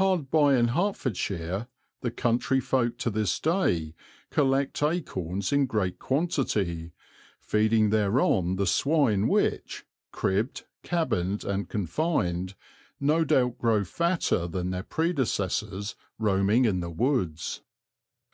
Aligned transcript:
Hard 0.00 0.30
by 0.30 0.56
in 0.56 0.68
Hertfordshire 0.68 1.68
the 2.00 2.10
country 2.10 2.60
folk 2.60 2.96
to 2.96 3.10
this 3.10 3.38
day 3.38 3.94
collect 4.30 4.82
acorns 4.82 5.52
in 5.52 5.66
great 5.66 5.98
quantity, 5.98 6.92
feeding 7.42 7.90
thereon 7.90 8.56
the 8.56 8.66
swine 8.66 9.28
which, 9.28 9.84
cribbed, 10.12 10.64
cabined, 10.82 11.44
and 11.44 11.68
confined, 11.68 12.54
no 12.98 13.22
doubt 13.22 13.58
grow 13.58 13.84
fatter 13.84 14.46
than 14.46 14.70
their 14.70 14.82
predecessors 14.82 15.94
roaming 16.18 16.64
in 16.64 16.80
the 16.80 16.88
woods. 16.88 17.60